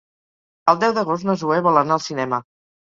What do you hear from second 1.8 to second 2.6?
anar al cinema.